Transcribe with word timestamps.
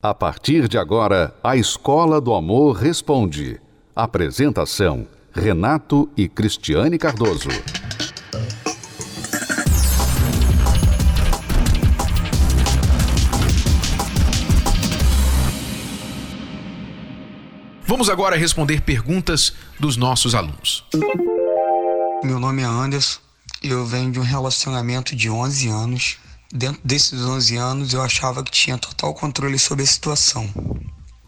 A 0.00 0.14
partir 0.14 0.68
de 0.68 0.78
agora, 0.78 1.34
a 1.42 1.56
Escola 1.56 2.20
do 2.20 2.32
Amor 2.32 2.76
Responde. 2.76 3.60
Apresentação: 3.96 5.08
Renato 5.32 6.08
e 6.16 6.28
Cristiane 6.28 6.96
Cardoso. 6.96 7.48
Vamos 17.82 18.08
agora 18.08 18.36
responder 18.36 18.82
perguntas 18.82 19.52
dos 19.80 19.96
nossos 19.96 20.32
alunos. 20.32 20.84
Meu 22.22 22.38
nome 22.38 22.62
é 22.62 22.66
Anderson, 22.66 23.18
eu 23.60 23.84
venho 23.84 24.12
de 24.12 24.20
um 24.20 24.22
relacionamento 24.22 25.16
de 25.16 25.28
11 25.28 25.68
anos 25.68 26.18
Dentro 26.52 26.80
desses 26.82 27.20
11 27.20 27.56
anos, 27.56 27.92
eu 27.92 28.00
achava 28.00 28.42
que 28.42 28.50
tinha 28.50 28.78
total 28.78 29.12
controle 29.12 29.58
sobre 29.58 29.84
a 29.84 29.86
situação. 29.86 30.48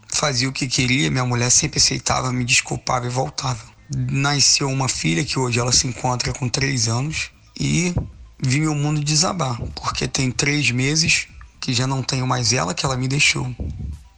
Fazia 0.09 0.49
o 0.49 0.53
que 0.53 0.67
queria, 0.67 1.11
minha 1.11 1.27
mulher 1.27 1.51
sempre 1.51 1.79
aceitava, 1.79 2.33
me 2.33 2.45
desculpava 2.45 3.07
e 3.07 3.11
voltava. 3.11 3.61
Nasceu 3.95 4.69
uma 4.69 4.89
filha 4.89 5.25
que 5.25 5.39
hoje 5.39 5.61
ela 5.61 5.73
se 5.73 5.87
encontra 5.87 6.33
com 6.33 6.49
3 6.49 6.89
anos 6.89 7.31
e 7.59 7.95
vi 8.39 8.61
meu 8.61 8.75
mundo 8.75 9.05
desabar, 9.05 9.61
porque 9.75 10.09
tem 10.09 10.31
3 10.31 10.71
meses 10.71 11.29
que 11.61 11.75
já 11.75 11.87
não 11.87 12.03
tenho 12.03 12.27
mais 12.27 12.55
ela, 12.55 12.73
que 12.73 12.87
ela 12.87 12.97
me 12.97 13.07
deixou. 13.07 13.55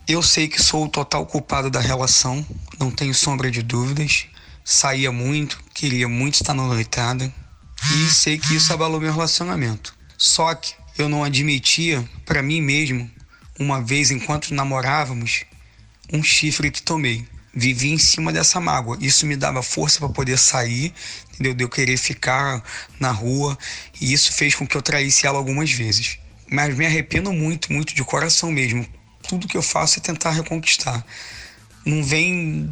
Eu 0.06 0.22
sei 0.22 0.46
que 0.46 0.62
sou 0.62 0.84
o 0.84 0.88
total 0.88 1.26
culpado 1.26 1.68
da 1.68 1.80
relação, 1.80 2.46
não 2.78 2.90
tenho 2.90 3.14
sombra 3.14 3.50
de 3.50 3.62
dúvidas. 3.62 4.26
Saía 4.64 5.10
muito, 5.10 5.58
queria 5.74 6.08
muito 6.08 6.34
estar 6.34 6.54
na 6.54 6.64
noitada 6.64 7.32
e 7.92 8.08
sei 8.08 8.38
que 8.38 8.54
isso 8.54 8.72
abalou 8.72 9.00
meu 9.00 9.12
relacionamento. 9.12 9.92
Só 10.16 10.54
que 10.54 10.74
eu 10.98 11.08
não 11.08 11.24
admitia 11.24 12.06
para 12.24 12.42
mim 12.42 12.60
mesmo, 12.60 13.10
uma 13.58 13.80
vez 13.80 14.10
enquanto 14.10 14.54
namorávamos, 14.54 15.44
um 16.12 16.22
chifre 16.22 16.70
que 16.70 16.82
tomei. 16.82 17.26
Vivi 17.54 17.90
em 17.90 17.98
cima 17.98 18.32
dessa 18.32 18.58
mágoa. 18.60 18.96
Isso 19.00 19.26
me 19.26 19.36
dava 19.36 19.62
força 19.62 19.98
para 19.98 20.08
poder 20.08 20.38
sair, 20.38 20.94
entendeu? 21.34 21.52
De 21.52 21.64
eu 21.64 21.68
querer 21.68 21.98
ficar 21.98 22.62
na 22.98 23.10
rua. 23.10 23.58
E 24.00 24.12
isso 24.12 24.32
fez 24.32 24.54
com 24.54 24.66
que 24.66 24.74
eu 24.74 24.80
traísse 24.80 25.26
ela 25.26 25.36
algumas 25.36 25.70
vezes. 25.70 26.18
Mas 26.50 26.74
me 26.74 26.86
arrependo 26.86 27.30
muito, 27.32 27.72
muito 27.72 27.94
de 27.94 28.02
coração 28.04 28.50
mesmo. 28.50 28.86
Tudo 29.28 29.46
que 29.46 29.56
eu 29.56 29.62
faço 29.62 29.98
é 29.98 30.02
tentar 30.02 30.30
reconquistar. 30.30 31.04
Não 31.84 32.02
vem 32.02 32.70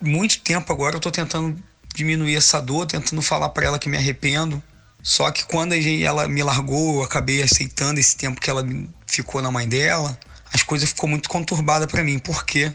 muito 0.00 0.40
tempo 0.40 0.72
agora, 0.72 0.96
eu 0.96 1.00
tô 1.00 1.10
tentando 1.10 1.60
diminuir 1.94 2.36
essa 2.36 2.60
dor, 2.60 2.86
tentando 2.86 3.20
falar 3.22 3.48
para 3.50 3.66
ela 3.66 3.78
que 3.78 3.88
me 3.88 3.96
arrependo, 3.96 4.62
só 5.02 5.30
que 5.30 5.44
quando 5.44 5.74
ela 5.74 6.28
me 6.28 6.42
largou, 6.42 6.96
eu 6.96 7.02
acabei 7.02 7.42
aceitando 7.42 7.98
esse 7.98 8.16
tempo 8.16 8.40
que 8.40 8.50
ela 8.50 8.66
ficou 9.06 9.40
na 9.40 9.50
mãe 9.50 9.68
dela, 9.68 10.18
as 10.52 10.62
coisas 10.62 10.90
ficou 10.90 11.08
muito 11.08 11.28
conturbada 11.28 11.86
para 11.86 12.02
mim, 12.04 12.18
porque 12.18 12.72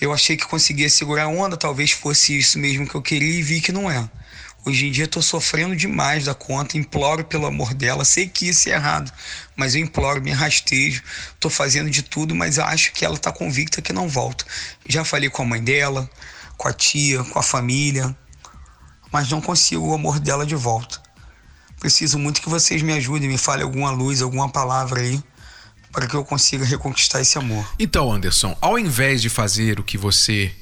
eu 0.00 0.12
achei 0.12 0.36
que 0.36 0.46
conseguia 0.46 0.88
segurar 0.88 1.24
a 1.24 1.28
onda, 1.28 1.56
talvez 1.56 1.92
fosse 1.92 2.38
isso 2.38 2.58
mesmo 2.58 2.88
que 2.88 2.94
eu 2.94 3.02
queria 3.02 3.38
e 3.38 3.42
vi 3.42 3.60
que 3.60 3.70
não 3.70 3.90
é. 3.90 4.08
Hoje 4.64 4.86
em 4.86 4.90
dia 4.90 5.04
estou 5.04 5.22
sofrendo 5.22 5.74
demais 5.74 6.24
da 6.24 6.34
conta, 6.34 6.76
imploro 6.76 7.24
pelo 7.24 7.46
amor 7.46 7.72
dela, 7.72 8.04
sei 8.04 8.28
que 8.28 8.48
isso 8.48 8.68
é 8.68 8.72
errado, 8.72 9.10
mas 9.56 9.74
eu 9.74 9.80
imploro, 9.80 10.20
me 10.20 10.32
rastejo, 10.32 11.02
estou 11.34 11.50
fazendo 11.50 11.88
de 11.88 12.02
tudo, 12.02 12.34
mas 12.34 12.58
acho 12.58 12.92
que 12.92 13.04
ela 13.04 13.14
está 13.14 13.32
convicta 13.32 13.80
que 13.80 13.92
não 13.92 14.06
volta. 14.06 14.44
Já 14.86 15.02
falei 15.04 15.30
com 15.30 15.42
a 15.42 15.46
mãe 15.46 15.62
dela, 15.62 16.10
com 16.58 16.68
a 16.68 16.72
tia, 16.74 17.24
com 17.24 17.38
a 17.38 17.42
família, 17.42 18.14
mas 19.10 19.30
não 19.30 19.40
consigo 19.40 19.86
o 19.86 19.94
amor 19.94 20.20
dela 20.20 20.44
de 20.44 20.56
volta. 20.56 21.00
Preciso 21.80 22.18
muito 22.18 22.42
que 22.42 22.48
vocês 22.48 22.82
me 22.82 22.92
ajudem, 22.92 23.28
me 23.28 23.38
falem 23.38 23.64
alguma 23.64 23.90
luz, 23.90 24.20
alguma 24.20 24.50
palavra 24.50 25.00
aí, 25.00 25.20
para 25.90 26.06
que 26.06 26.14
eu 26.14 26.22
consiga 26.22 26.64
reconquistar 26.64 27.22
esse 27.22 27.38
amor. 27.38 27.66
Então, 27.78 28.12
Anderson, 28.12 28.56
ao 28.60 28.78
invés 28.78 29.22
de 29.22 29.30
fazer 29.30 29.80
o 29.80 29.82
que 29.82 29.96
você 29.96 30.52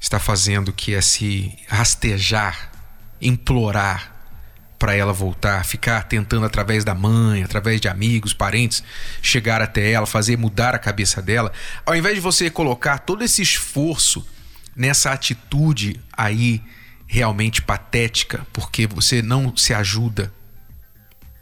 está 0.00 0.18
fazendo, 0.18 0.72
que 0.72 0.92
é 0.92 1.00
se 1.00 1.56
rastejar, 1.68 2.72
implorar 3.20 4.12
para 4.76 4.94
ela 4.94 5.12
voltar, 5.12 5.64
ficar 5.64 6.02
tentando 6.02 6.44
através 6.44 6.84
da 6.84 6.94
mãe, 6.94 7.42
através 7.42 7.80
de 7.80 7.88
amigos, 7.88 8.34
parentes, 8.34 8.82
chegar 9.22 9.62
até 9.62 9.92
ela, 9.92 10.06
fazer 10.06 10.36
mudar 10.36 10.74
a 10.74 10.78
cabeça 10.78 11.22
dela, 11.22 11.52
ao 11.86 11.96
invés 11.96 12.16
de 12.16 12.20
você 12.20 12.50
colocar 12.50 12.98
todo 12.98 13.22
esse 13.22 13.40
esforço 13.40 14.26
nessa 14.76 15.12
atitude 15.12 16.00
aí 16.12 16.60
realmente 17.06 17.62
patética, 17.62 18.46
porque 18.52 18.86
você 18.86 19.22
não 19.22 19.56
se 19.56 19.72
ajuda, 19.72 20.32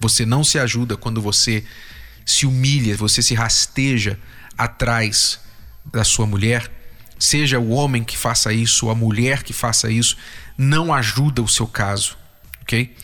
você 0.02 0.26
não 0.26 0.42
se 0.42 0.58
ajuda 0.58 0.96
quando 0.96 1.22
você 1.22 1.64
se 2.26 2.44
humilha, 2.44 2.96
você 2.96 3.22
se 3.22 3.34
rasteja 3.34 4.18
atrás 4.58 5.40
da 5.86 6.04
sua 6.04 6.26
mulher. 6.26 6.70
Seja 7.18 7.58
o 7.60 7.70
homem 7.70 8.02
que 8.02 8.18
faça 8.18 8.52
isso, 8.52 8.86
ou 8.86 8.92
a 8.92 8.96
mulher 8.96 9.44
que 9.44 9.52
faça 9.52 9.91
isso, 9.91 10.16
não 10.58 10.92
ajuda 10.92 11.41
o 11.41 11.48
seu 11.48 11.68
caso, 11.68 12.16
ok? 12.62 12.94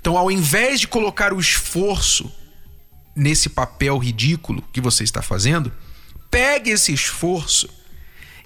Então, 0.00 0.16
ao 0.16 0.30
invés 0.30 0.80
de 0.80 0.88
colocar 0.88 1.32
o 1.34 1.40
esforço 1.40 2.32
nesse 3.14 3.50
papel 3.50 3.98
ridículo 3.98 4.64
que 4.72 4.80
você 4.80 5.04
está 5.04 5.20
fazendo, 5.20 5.70
pegue 6.30 6.70
esse 6.70 6.92
esforço 6.92 7.68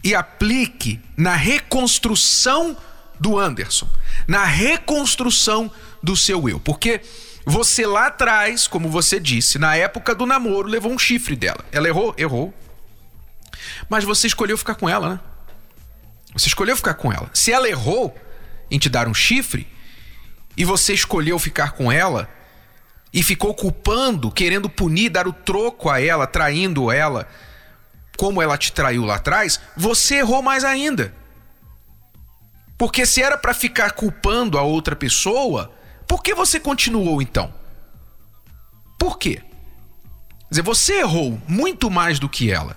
e 0.02 0.14
aplique 0.14 0.98
na 1.16 1.36
reconstrução 1.36 2.76
do 3.20 3.38
Anderson, 3.38 3.88
na 4.26 4.44
reconstrução 4.44 5.70
do 6.02 6.16
seu 6.16 6.48
eu, 6.48 6.58
porque 6.58 7.02
você 7.50 7.84
lá 7.84 8.06
atrás, 8.06 8.66
como 8.66 8.88
você 8.88 9.18
disse, 9.18 9.58
na 9.58 9.74
época 9.74 10.14
do 10.14 10.24
namoro, 10.24 10.68
levou 10.68 10.92
um 10.92 10.98
chifre 10.98 11.34
dela. 11.34 11.64
Ela 11.72 11.88
errou? 11.88 12.14
Errou. 12.16 12.54
Mas 13.88 14.04
você 14.04 14.26
escolheu 14.26 14.56
ficar 14.56 14.76
com 14.76 14.88
ela, 14.88 15.10
né? 15.10 15.20
Você 16.32 16.46
escolheu 16.46 16.76
ficar 16.76 16.94
com 16.94 17.12
ela. 17.12 17.28
Se 17.34 17.52
ela 17.52 17.68
errou 17.68 18.16
em 18.70 18.78
te 18.78 18.88
dar 18.88 19.08
um 19.08 19.14
chifre 19.14 19.66
e 20.56 20.64
você 20.64 20.94
escolheu 20.94 21.38
ficar 21.38 21.72
com 21.72 21.90
ela 21.90 22.28
e 23.12 23.22
ficou 23.22 23.52
culpando, 23.52 24.30
querendo 24.30 24.70
punir, 24.70 25.10
dar 25.10 25.26
o 25.26 25.32
troco 25.32 25.90
a 25.90 26.00
ela, 26.00 26.26
traindo 26.26 26.90
ela, 26.92 27.28
como 28.16 28.40
ela 28.40 28.56
te 28.56 28.70
traiu 28.72 29.04
lá 29.04 29.16
atrás, 29.16 29.60
você 29.76 30.16
errou 30.16 30.40
mais 30.42 30.62
ainda. 30.62 31.12
Porque 32.78 33.04
se 33.04 33.20
era 33.20 33.36
para 33.36 33.52
ficar 33.52 33.90
culpando 33.90 34.56
a 34.56 34.62
outra 34.62 34.94
pessoa, 34.94 35.72
por 36.10 36.24
que 36.24 36.34
você 36.34 36.58
continuou 36.58 37.22
então? 37.22 37.54
Por 38.98 39.16
quê? 39.16 39.36
Quer 39.36 40.50
dizer, 40.50 40.62
você 40.62 40.94
errou 40.94 41.40
muito 41.46 41.88
mais 41.88 42.18
do 42.18 42.28
que 42.28 42.50
ela. 42.50 42.76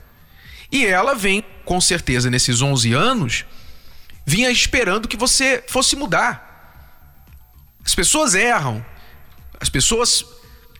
E 0.71 0.85
ela 0.85 1.15
vem, 1.15 1.43
com 1.65 1.81
certeza, 1.81 2.29
nesses 2.29 2.61
11 2.61 2.93
anos, 2.93 3.43
vinha 4.23 4.51
esperando 4.51 5.07
que 5.07 5.17
você 5.17 5.63
fosse 5.67 5.95
mudar. 5.95 7.25
As 7.83 7.95
pessoas 7.95 8.35
erram. 8.35 8.85
As 9.59 9.67
pessoas 9.67 10.23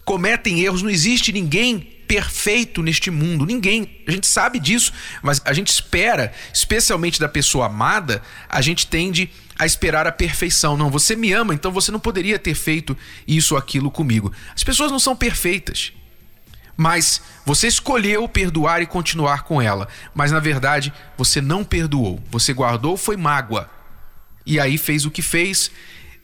cometem 0.06 0.60
erros. 0.60 0.84
Não 0.84 0.92
existe 0.92 1.32
ninguém 1.32 1.93
perfeito 2.08 2.82
neste 2.82 3.10
mundo. 3.10 3.46
Ninguém. 3.46 4.02
A 4.08 4.12
gente 4.12 4.28
sabe 4.28 4.60
disso, 4.60 4.92
mas 5.22 5.42
a 5.46 5.54
gente 5.54 5.68
espera, 5.68 6.34
especialmente 6.54 7.20
da 7.20 7.28
pessoa 7.28 7.68
amada, 7.68 8.22
a 8.48 8.62
gente 8.62 8.88
tende 8.88 9.30
a 9.58 9.66
esperar 9.66 10.08
a 10.08 10.12
perfeição. 10.12 10.78
Não, 10.78 10.90
você 10.90 11.16
me 11.16 11.32
ama, 11.32 11.54
então 11.54 11.72
você 11.72 11.92
não 11.92 12.00
poderia 12.00 12.40
ter 12.40 12.56
feito 12.56 12.98
isso 13.28 13.56
ou 13.56 13.58
aquilo 13.58 13.92
comigo. 13.92 14.32
As 14.56 14.64
pessoas 14.64 14.92
não 14.92 15.00
são 15.00 15.16
perfeitas. 15.16 15.94
Mas 16.76 17.22
você 17.46 17.68
escolheu 17.68 18.28
perdoar 18.28 18.82
e 18.82 18.86
continuar 18.86 19.44
com 19.44 19.62
ela. 19.62 19.88
Mas 20.14 20.32
na 20.32 20.40
verdade, 20.40 20.92
você 21.18 21.40
não 21.40 21.64
perdoou. 21.64 22.22
Você 22.32 22.52
guardou, 22.54 22.98
foi 22.98 23.16
mágoa. 23.16 23.70
E 24.46 24.60
aí 24.60 24.78
fez 24.78 25.06
o 25.06 25.12
que 25.12 25.22
fez, 25.22 25.72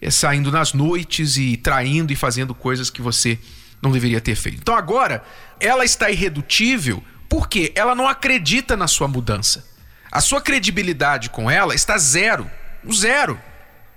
é, 0.00 0.10
saindo 0.10 0.50
nas 0.50 0.72
noites 0.72 1.36
e 1.36 1.56
traindo 1.56 2.12
e 2.12 2.16
fazendo 2.16 2.54
coisas 2.54 2.90
que 2.90 3.00
você 3.00 3.38
não 3.82 3.90
deveria 3.90 4.20
ter 4.20 4.34
feito. 4.34 4.58
Então 4.58 4.74
agora, 4.74 5.22
ela 5.58 5.84
está 5.84 6.10
irredutível 6.10 7.02
porque 7.28 7.72
ela 7.74 7.94
não 7.94 8.08
acredita 8.08 8.76
na 8.76 8.88
sua 8.88 9.08
mudança. 9.08 9.68
A 10.10 10.20
sua 10.20 10.40
credibilidade 10.40 11.30
com 11.30 11.50
ela 11.50 11.74
está 11.74 11.96
zero. 11.96 12.50
Zero. 12.92 13.40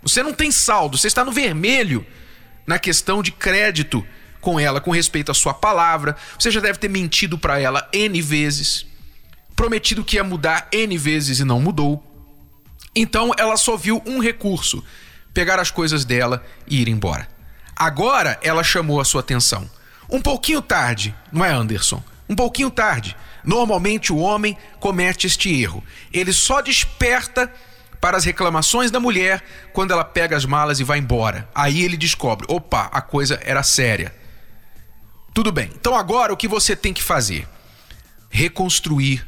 Você 0.02 0.22
não 0.22 0.32
tem 0.32 0.50
saldo, 0.50 0.96
você 0.96 1.08
está 1.08 1.24
no 1.24 1.32
vermelho 1.32 2.06
na 2.66 2.78
questão 2.78 3.22
de 3.22 3.32
crédito 3.32 4.06
com 4.40 4.60
ela 4.60 4.80
com 4.80 4.90
respeito 4.90 5.32
à 5.32 5.34
sua 5.34 5.54
palavra. 5.54 6.14
Você 6.38 6.50
já 6.50 6.60
deve 6.60 6.78
ter 6.78 6.88
mentido 6.88 7.38
para 7.38 7.58
ela 7.58 7.88
N 7.92 8.20
vezes, 8.20 8.86
prometido 9.56 10.04
que 10.04 10.16
ia 10.16 10.24
mudar 10.24 10.68
N 10.70 10.96
vezes 10.98 11.40
e 11.40 11.44
não 11.44 11.58
mudou. 11.58 12.04
Então 12.94 13.32
ela 13.38 13.56
só 13.56 13.76
viu 13.76 14.02
um 14.06 14.20
recurso: 14.20 14.84
pegar 15.32 15.58
as 15.58 15.70
coisas 15.70 16.04
dela 16.04 16.44
e 16.68 16.82
ir 16.82 16.88
embora. 16.88 17.33
Agora 17.76 18.38
ela 18.42 18.62
chamou 18.62 19.00
a 19.00 19.04
sua 19.04 19.20
atenção. 19.20 19.68
Um 20.08 20.20
pouquinho 20.20 20.62
tarde, 20.62 21.14
não 21.32 21.44
é, 21.44 21.50
Anderson? 21.50 22.02
Um 22.28 22.34
pouquinho 22.34 22.70
tarde. 22.70 23.16
Normalmente 23.42 24.12
o 24.12 24.18
homem 24.18 24.56
comete 24.80 25.26
este 25.26 25.60
erro. 25.60 25.82
Ele 26.12 26.32
só 26.32 26.60
desperta 26.60 27.52
para 28.00 28.16
as 28.16 28.24
reclamações 28.24 28.90
da 28.90 29.00
mulher 29.00 29.42
quando 29.72 29.90
ela 29.92 30.04
pega 30.04 30.36
as 30.36 30.44
malas 30.44 30.80
e 30.80 30.84
vai 30.84 30.98
embora. 30.98 31.48
Aí 31.54 31.82
ele 31.82 31.96
descobre: 31.96 32.46
opa, 32.48 32.88
a 32.92 33.00
coisa 33.00 33.40
era 33.42 33.62
séria. 33.62 34.14
Tudo 35.32 35.50
bem. 35.50 35.70
Então 35.74 35.94
agora 35.94 36.32
o 36.32 36.36
que 36.36 36.46
você 36.46 36.76
tem 36.76 36.92
que 36.92 37.02
fazer? 37.02 37.48
Reconstruir 38.30 39.26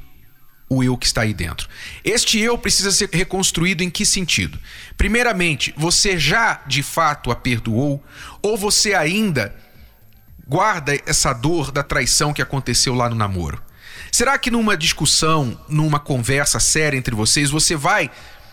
o 0.68 0.82
eu 0.82 0.96
que 0.96 1.06
está 1.06 1.22
aí 1.22 1.32
dentro. 1.32 1.68
Este 2.04 2.38
eu 2.38 2.58
precisa 2.58 2.90
ser 2.90 3.08
reconstruído 3.12 3.82
em 3.82 3.90
que 3.90 4.04
sentido? 4.04 4.58
Primeiramente, 4.96 5.72
você 5.76 6.18
já 6.18 6.60
de 6.66 6.82
fato 6.82 7.30
a 7.30 7.36
perdoou 7.36 8.02
ou 8.42 8.56
você 8.56 8.94
ainda 8.94 9.54
guarda 10.46 10.98
essa 11.06 11.32
dor 11.32 11.70
da 11.70 11.82
traição 11.82 12.32
que 12.32 12.42
aconteceu 12.42 12.94
lá 12.94 13.08
no 13.08 13.16
namoro? 13.16 13.62
Será 14.10 14.38
que 14.38 14.50
numa 14.50 14.76
discussão, 14.76 15.60
numa 15.68 16.00
conversa 16.00 16.58
séria 16.58 16.96
entre 16.96 17.14
vocês, 17.14 17.50
você 17.50 17.76
vai 17.76 18.10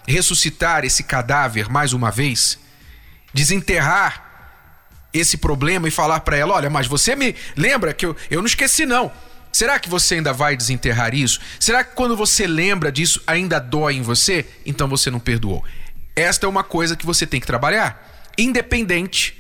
ressuscitar 0.08 0.84
esse 0.84 1.04
cadáver 1.04 1.70
mais 1.70 1.94
uma 1.94 2.12
vez? 2.12 2.60
Desenterrar 3.34 4.34
esse 5.14 5.38
problema 5.38 5.88
e 5.88 5.92
falar 5.92 6.20
para 6.22 6.36
ela: 6.36 6.56
olha, 6.56 6.70
mas 6.70 6.88
você 6.88 7.16
me 7.16 7.36
lembra 7.56 7.94
que 7.94 8.06
eu, 8.06 8.16
eu 8.30 8.40
não 8.40 8.48
esqueci, 8.48 8.86
não. 8.86 9.12
Será 9.54 9.78
que 9.78 9.88
você 9.88 10.16
ainda 10.16 10.34
vai 10.34 10.58
desenterrar 10.58 11.14
isso? 11.14 11.40
Será 11.60 11.84
que 11.84 11.96
quando 11.96 12.18
você 12.18 12.48
lembra 12.48 12.92
disso 12.92 13.22
ainda 13.28 13.60
dói 13.60 13.94
em 13.94 14.02
você? 14.02 14.46
Então 14.66 14.88
você 14.88 15.12
não 15.12 15.20
perdoou. 15.20 15.64
Esta 16.16 16.48
é 16.48 16.50
uma 16.50 16.64
coisa 16.64 16.96
que 16.96 17.06
você 17.06 17.28
tem 17.28 17.40
que 17.40 17.46
trabalhar, 17.46 18.32
independente 18.36 19.38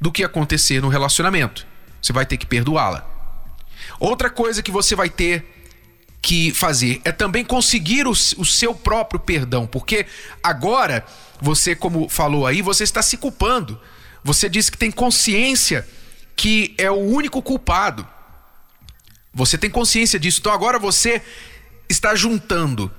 do 0.00 0.12
que 0.12 0.22
acontecer 0.22 0.80
no 0.80 0.88
relacionamento. 0.88 1.66
Você 2.00 2.12
vai 2.12 2.24
ter 2.24 2.36
que 2.36 2.46
perdoá-la. 2.46 3.04
Outra 3.98 4.30
coisa 4.30 4.62
que 4.62 4.70
você 4.70 4.94
vai 4.94 5.10
ter 5.10 5.44
que 6.22 6.52
fazer 6.52 7.00
é 7.04 7.10
também 7.10 7.44
conseguir 7.44 8.06
o, 8.06 8.10
o 8.10 8.44
seu 8.44 8.74
próprio 8.74 9.18
perdão, 9.18 9.66
porque 9.66 10.06
agora 10.42 11.04
você, 11.40 11.74
como 11.74 12.08
falou 12.08 12.46
aí, 12.46 12.62
você 12.62 12.84
está 12.84 13.02
se 13.02 13.16
culpando. 13.16 13.80
Você 14.22 14.48
disse 14.48 14.70
que 14.70 14.78
tem 14.78 14.90
consciência 14.90 15.86
que 16.34 16.74
é 16.78 16.90
o 16.90 16.94
único 16.94 17.42
culpado. 17.42 18.06
Você 19.36 19.58
tem 19.58 19.68
consciência 19.68 20.18
disso. 20.18 20.40
Então 20.40 20.50
agora 20.50 20.78
você 20.78 21.20
está 21.90 22.14
juntando 22.14 22.90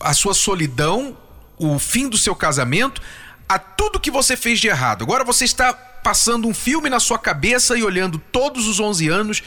a 0.00 0.14
sua 0.14 0.32
solidão, 0.32 1.16
o 1.58 1.78
fim 1.78 2.08
do 2.08 2.16
seu 2.16 2.34
casamento, 2.34 3.02
a 3.46 3.58
tudo 3.58 4.00
que 4.00 4.10
você 4.10 4.34
fez 4.34 4.58
de 4.58 4.68
errado. 4.68 5.04
Agora 5.04 5.22
você 5.22 5.44
está 5.44 5.74
passando 5.74 6.48
um 6.48 6.54
filme 6.54 6.88
na 6.88 6.98
sua 6.98 7.18
cabeça 7.18 7.76
e 7.76 7.84
olhando 7.84 8.18
todos 8.18 8.66
os 8.66 8.80
11 8.80 9.08
anos 9.10 9.42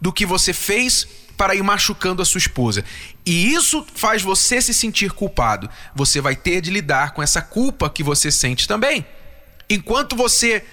do 0.00 0.12
que 0.12 0.26
você 0.26 0.52
fez 0.52 1.06
para 1.36 1.54
ir 1.54 1.62
machucando 1.62 2.20
a 2.20 2.24
sua 2.24 2.38
esposa. 2.38 2.84
E 3.24 3.52
isso 3.54 3.86
faz 3.94 4.22
você 4.22 4.60
se 4.60 4.74
sentir 4.74 5.12
culpado. 5.12 5.70
Você 5.94 6.20
vai 6.20 6.34
ter 6.34 6.60
de 6.60 6.70
lidar 6.70 7.12
com 7.12 7.22
essa 7.22 7.40
culpa 7.40 7.88
que 7.88 8.02
você 8.02 8.28
sente 8.28 8.66
também. 8.66 9.06
Enquanto 9.70 10.16
você 10.16 10.64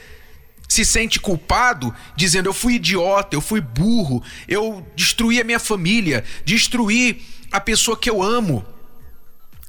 se 0.71 0.85
sente 0.85 1.19
culpado, 1.19 1.93
dizendo 2.15 2.47
eu 2.47 2.53
fui 2.53 2.75
idiota, 2.75 3.35
eu 3.35 3.41
fui 3.41 3.59
burro, 3.59 4.23
eu 4.47 4.89
destruí 4.95 5.41
a 5.41 5.43
minha 5.43 5.59
família, 5.59 6.23
destruí 6.45 7.27
a 7.51 7.59
pessoa 7.59 7.97
que 7.97 8.09
eu 8.09 8.23
amo. 8.23 8.65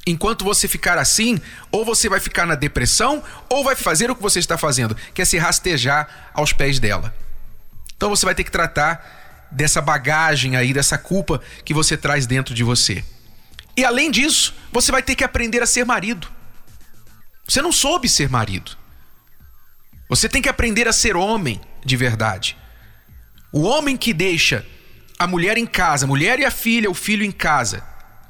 Enquanto 0.06 0.44
você 0.44 0.69
ficar 0.69 0.99
assim, 0.99 1.40
ou 1.72 1.84
você 1.84 2.08
vai 2.08 2.20
ficar 2.20 2.46
na 2.46 2.54
depressão, 2.54 3.20
ou 3.49 3.64
vai 3.64 3.75
fazer 3.75 4.12
o 4.12 4.14
que 4.14 4.22
você 4.22 4.38
está 4.38 4.56
fazendo, 4.56 4.96
que 5.12 5.20
é 5.20 5.25
se 5.25 5.37
rastejar 5.38 6.31
aos 6.32 6.52
pés 6.52 6.78
dela. 6.78 7.12
Então 7.96 8.08
você 8.08 8.25
vai 8.25 8.37
ter 8.37 8.44
que 8.44 8.52
tratar 8.52 9.48
dessa 9.50 9.81
bagagem 9.81 10.55
aí, 10.55 10.72
dessa 10.72 10.96
culpa 10.96 11.40
que 11.64 11.75
você 11.75 11.96
traz 11.96 12.28
dentro 12.28 12.55
de 12.55 12.62
você. 12.62 13.05
E 13.76 13.84
além 13.84 14.08
disso, 14.08 14.55
você 14.70 14.93
vai 14.93 15.02
ter 15.02 15.16
que 15.16 15.25
aprender 15.25 15.64
a 15.64 15.66
ser 15.66 15.84
marido. 15.84 16.28
Você 17.48 17.60
não 17.60 17.72
soube 17.72 18.08
ser 18.08 18.28
marido. 18.28 18.81
Você 20.12 20.29
tem 20.29 20.43
que 20.43 20.49
aprender 20.50 20.87
a 20.87 20.93
ser 20.93 21.17
homem 21.17 21.59
de 21.82 21.97
verdade. 21.97 22.55
O 23.50 23.62
homem 23.62 23.97
que 23.97 24.12
deixa 24.12 24.62
a 25.19 25.26
mulher 25.26 25.56
em 25.56 25.64
casa, 25.64 26.05
a 26.05 26.06
mulher 26.06 26.38
e 26.38 26.44
a 26.44 26.50
filha, 26.50 26.91
o 26.91 26.94
filho 26.94 27.25
em 27.25 27.32
casa, 27.32 27.82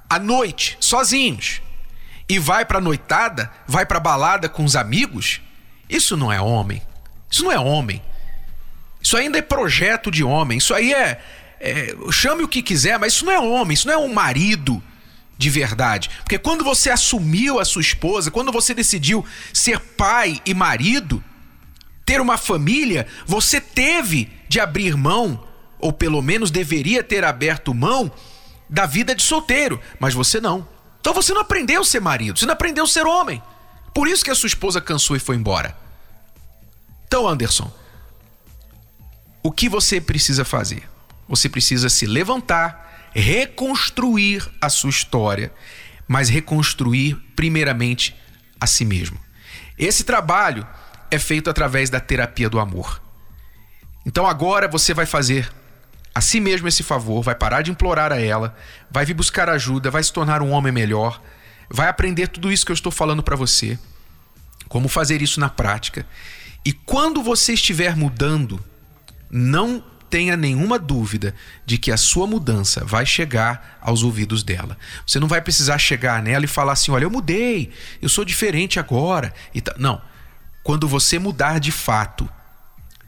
à 0.08 0.16
noite, 0.16 0.76
sozinhos, 0.78 1.60
e 2.28 2.38
vai 2.38 2.64
para 2.64 2.80
noitada, 2.80 3.50
vai 3.66 3.84
para 3.84 3.98
balada 3.98 4.48
com 4.48 4.64
os 4.64 4.76
amigos, 4.76 5.40
isso 5.90 6.16
não 6.16 6.32
é 6.32 6.40
homem. 6.40 6.80
Isso 7.28 7.42
não 7.42 7.50
é 7.50 7.58
homem. 7.58 8.00
Isso 9.02 9.16
ainda 9.16 9.38
é 9.38 9.42
projeto 9.42 10.08
de 10.08 10.22
homem. 10.22 10.58
Isso 10.58 10.72
aí 10.74 10.94
é, 10.94 11.20
é 11.58 11.96
chame 12.12 12.44
o 12.44 12.48
que 12.48 12.62
quiser, 12.62 12.96
mas 12.96 13.14
isso 13.14 13.24
não 13.24 13.32
é 13.32 13.40
homem. 13.40 13.74
Isso 13.74 13.88
não 13.88 13.94
é 13.94 13.98
um 13.98 14.14
marido 14.14 14.80
de 15.36 15.50
verdade. 15.50 16.10
Porque 16.18 16.38
quando 16.38 16.62
você 16.62 16.90
assumiu 16.90 17.58
a 17.58 17.64
sua 17.64 17.82
esposa, 17.82 18.30
quando 18.30 18.52
você 18.52 18.72
decidiu 18.72 19.26
ser 19.52 19.80
pai 19.80 20.40
e 20.46 20.54
marido, 20.54 21.20
ter 22.12 22.20
uma 22.20 22.36
família, 22.36 23.06
você 23.24 23.58
teve 23.58 24.30
de 24.46 24.60
abrir 24.60 24.98
mão, 24.98 25.48
ou 25.78 25.90
pelo 25.90 26.20
menos 26.20 26.50
deveria 26.50 27.02
ter 27.02 27.24
aberto 27.24 27.72
mão, 27.72 28.12
da 28.68 28.84
vida 28.84 29.14
de 29.14 29.22
solteiro, 29.22 29.80
mas 29.98 30.12
você 30.12 30.38
não. 30.38 30.68
Então 31.00 31.14
você 31.14 31.32
não 31.32 31.40
aprendeu 31.40 31.80
a 31.80 31.84
ser 31.84 32.00
marido, 32.00 32.38
você 32.38 32.44
não 32.44 32.52
aprendeu 32.52 32.84
a 32.84 32.86
ser 32.86 33.06
homem. 33.06 33.42
Por 33.94 34.06
isso 34.06 34.22
que 34.22 34.30
a 34.30 34.34
sua 34.34 34.46
esposa 34.46 34.78
cansou 34.78 35.16
e 35.16 35.20
foi 35.20 35.36
embora. 35.36 35.74
Então, 37.06 37.26
Anderson, 37.26 37.72
o 39.42 39.50
que 39.50 39.66
você 39.66 39.98
precisa 39.98 40.44
fazer? 40.44 40.86
Você 41.26 41.48
precisa 41.48 41.88
se 41.88 42.04
levantar, 42.04 43.08
reconstruir 43.14 44.46
a 44.60 44.68
sua 44.68 44.90
história, 44.90 45.50
mas 46.06 46.28
reconstruir 46.28 47.14
primeiramente 47.34 48.14
a 48.60 48.66
si 48.66 48.84
mesmo. 48.84 49.18
Esse 49.78 50.04
trabalho 50.04 50.66
é 51.12 51.18
feito 51.18 51.50
através 51.50 51.90
da 51.90 52.00
terapia 52.00 52.48
do 52.48 52.58
amor. 52.58 53.00
Então 54.06 54.26
agora 54.26 54.66
você 54.66 54.94
vai 54.94 55.04
fazer 55.04 55.52
a 56.14 56.22
si 56.22 56.40
mesmo 56.40 56.66
esse 56.66 56.82
favor, 56.82 57.22
vai 57.22 57.34
parar 57.34 57.60
de 57.60 57.70
implorar 57.70 58.10
a 58.10 58.18
ela, 58.18 58.56
vai 58.90 59.04
vir 59.04 59.12
buscar 59.12 59.48
ajuda, 59.50 59.90
vai 59.90 60.02
se 60.02 60.10
tornar 60.10 60.40
um 60.40 60.50
homem 60.50 60.72
melhor, 60.72 61.22
vai 61.68 61.88
aprender 61.88 62.28
tudo 62.28 62.50
isso 62.50 62.64
que 62.64 62.72
eu 62.72 62.74
estou 62.74 62.90
falando 62.90 63.22
para 63.22 63.36
você, 63.36 63.78
como 64.68 64.88
fazer 64.88 65.20
isso 65.20 65.38
na 65.38 65.50
prática. 65.50 66.06
E 66.64 66.72
quando 66.72 67.22
você 67.22 67.52
estiver 67.52 67.94
mudando, 67.94 68.58
não 69.30 69.84
tenha 70.08 70.34
nenhuma 70.34 70.78
dúvida 70.78 71.34
de 71.66 71.76
que 71.76 71.92
a 71.92 71.96
sua 71.98 72.26
mudança 72.26 72.84
vai 72.86 73.04
chegar 73.04 73.78
aos 73.82 74.02
ouvidos 74.02 74.42
dela. 74.42 74.78
Você 75.06 75.20
não 75.20 75.28
vai 75.28 75.42
precisar 75.42 75.76
chegar 75.76 76.22
nela 76.22 76.46
e 76.46 76.48
falar 76.48 76.72
assim: 76.72 76.90
olha, 76.90 77.04
eu 77.04 77.10
mudei, 77.10 77.70
eu 78.00 78.08
sou 78.08 78.24
diferente 78.24 78.80
agora. 78.80 79.34
E 79.54 79.62
Não. 79.76 80.11
Quando 80.62 80.86
você 80.86 81.18
mudar 81.18 81.58
de 81.58 81.72
fato, 81.72 82.28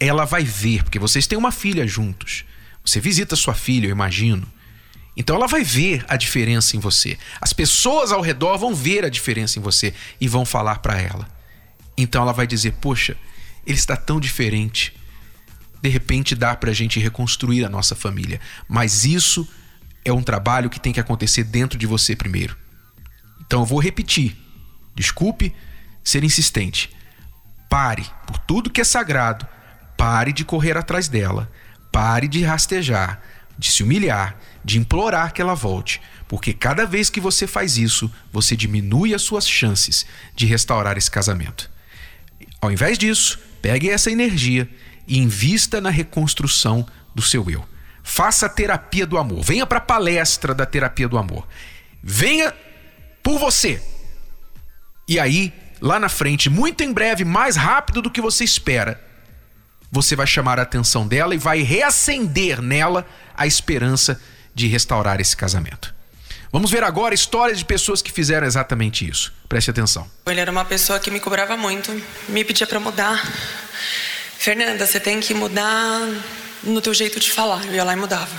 ela 0.01 0.25
vai 0.25 0.45
ver, 0.45 0.83
porque 0.83 0.99
vocês 0.99 1.27
têm 1.27 1.39
uma 1.39 1.53
filha 1.53 1.87
juntos. 1.87 2.45
Você 2.85 3.01
visita 3.01 3.37
sua 3.37 3.55
filha, 3.55 3.87
eu 3.87 3.91
imagino. 3.91 4.47
Então 5.17 5.37
ela 5.37 5.47
vai 5.47 5.63
ver 5.63 6.05
a 6.09 6.17
diferença 6.17 6.77
em 6.77 6.81
você. 6.81 7.17
As 7.41 7.53
pessoas 7.53 8.11
ao 8.11 8.21
redor 8.21 8.59
vão 8.59 8.75
ver 8.75 9.05
a 9.05 9.09
diferença 9.09 9.59
em 9.59 9.63
você 9.63 9.95
e 10.21 10.27
vão 10.27 10.45
falar 10.45 10.81
para 10.81 11.01
ela. 11.01 11.29
Então 11.97 12.23
ela 12.23 12.33
vai 12.33 12.47
dizer: 12.47 12.73
Poxa, 12.81 13.17
ele 13.67 13.79
está 13.79 13.97
tão 13.97 14.19
diferente. 14.19 14.93
De 15.81 15.89
repente 15.89 16.35
dá 16.35 16.57
para 16.57 16.71
a 16.71 16.75
gente 16.75 16.99
reconstruir 16.99 17.65
a 17.65 17.69
nossa 17.69 17.95
família. 17.95 18.41
Mas 18.69 19.05
isso 19.05 19.49
é 20.05 20.13
um 20.13 20.23
trabalho 20.23 20.69
que 20.69 20.81
tem 20.81 20.93
que 20.93 21.01
acontecer 21.01 21.45
dentro 21.45 21.79
de 21.79 21.87
você 21.87 22.17
primeiro. 22.17 22.57
Então 23.47 23.61
eu 23.61 23.67
vou 23.67 23.79
repetir. 23.79 24.37
Desculpe 24.95 25.55
ser 26.03 26.25
insistente. 26.25 26.91
Pare 27.75 28.07
por 28.25 28.39
tudo 28.39 28.71
que 28.71 28.81
é 28.81 28.85
sagrado. 28.85 29.45
Pare 29.97 30.33
de 30.33 30.45
correr 30.45 30.77
atrás 30.77 31.09
dela. 31.09 31.51
Pare 31.91 32.29
de 32.29 32.45
rastejar, 32.45 33.21
de 33.59 33.69
se 33.69 33.83
humilhar, 33.83 34.39
de 34.65 34.79
implorar 34.79 35.33
que 35.33 35.43
ela 35.43 35.57
volte, 35.57 36.01
porque 36.29 36.53
cada 36.53 36.87
vez 36.87 37.11
que 37.11 37.19
você 37.19 37.49
faz 37.49 37.77
isso, 37.77 38.09
você 38.31 38.55
diminui 38.55 39.13
as 39.13 39.23
suas 39.23 39.49
chances 39.49 40.07
de 40.37 40.47
restaurar 40.47 40.97
esse 40.97 41.11
casamento. 41.11 41.69
Ao 42.61 42.71
invés 42.71 42.97
disso, 42.97 43.41
pegue 43.61 43.91
essa 43.91 44.09
energia 44.09 44.71
e 45.09 45.19
invista 45.19 45.81
na 45.81 45.91
reconstrução 45.91 46.87
do 47.13 47.23
seu 47.23 47.51
eu. 47.51 47.69
Faça 48.05 48.47
a 48.47 48.51
terapia 48.51 49.05
do 49.05 49.19
amor. 49.19 49.43
Venha 49.43 49.67
para 49.67 49.79
a 49.79 49.81
palestra 49.81 50.55
da 50.55 50.65
terapia 50.65 51.09
do 51.09 51.19
amor. 51.19 51.45
Venha 52.01 52.55
por 53.21 53.37
você. 53.37 53.83
E 55.09 55.19
aí 55.19 55.53
lá 55.85 56.01
na 56.01 56.09
frente, 56.09 56.49
muito 56.49 56.83
em 56.83 56.91
breve, 56.91 57.27
mais 57.27 57.57
rápido 57.57 58.01
do 58.01 58.11
que 58.11 58.19
você 58.19 58.43
espera, 58.43 58.99
você 59.93 60.17
vai 60.17 60.27
chamar 60.27 60.59
a 60.59 60.63
atenção 60.63 61.07
dela 61.07 61.35
e 61.35 61.39
vai 61.39 61.61
reacender 61.61 62.63
nela 62.63 63.07
a 63.37 63.47
esperança 63.47 64.19
de 64.55 64.67
restaurar 64.67 65.21
esse 65.21 65.37
casamento. 65.37 65.95
Vamos 66.51 66.71
ver 66.71 66.83
agora 66.83 67.15
histórias 67.15 67.59
de 67.59 67.67
pessoas 67.67 68.01
que 68.01 68.11
fizeram 68.11 68.47
exatamente 68.47 69.07
isso. 69.07 69.35
Preste 69.47 69.71
atenção. 69.71 70.11
Ele 70.27 70.41
era 70.41 70.51
uma 70.51 70.65
pessoa 70.65 70.99
que 70.99 71.11
me 71.11 71.21
cobrava 71.21 71.55
muito, 71.55 71.93
me 72.29 72.43
pedia 72.45 72.67
para 72.67 72.81
mudar. 72.81 73.23
Fernanda, 74.39 74.87
você 74.87 74.99
tem 74.99 75.21
que 75.21 75.35
mudar 75.35 76.01
no 76.63 76.81
teu 76.81 76.95
jeito 76.95 77.21
de 77.21 77.31
falar. 77.31 77.63
Eu 77.67 77.75
ia 77.75 77.85
lá 77.85 77.93
e 77.93 77.97
mudava. 77.97 78.35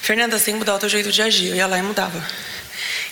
Fernanda, 0.00 0.36
você 0.36 0.46
tem 0.46 0.54
que 0.54 0.58
mudar 0.58 0.74
o 0.74 0.78
teu 0.80 0.88
jeito 0.88 1.12
de 1.12 1.22
agir. 1.22 1.50
Eu 1.50 1.56
ia 1.56 1.66
lá 1.68 1.78
e 1.78 1.82
mudava. 1.82 2.20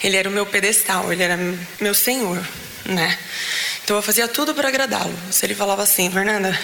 Ele 0.03 0.17
era 0.17 0.29
o 0.29 0.33
meu 0.33 0.45
pedestal, 0.45 1.13
ele 1.13 1.23
era 1.23 1.39
meu 1.81 1.95
senhor 1.95 2.43
né? 2.85 3.19
Então 3.83 3.97
eu 3.97 4.03
fazia 4.03 4.29
tudo 4.29 4.55
para 4.55 4.69
agradá-lo. 4.69 5.15
Se 5.31 5.45
ele 5.45 5.55
falava 5.55 5.83
assim, 5.83 6.11
Fernanda, 6.11 6.59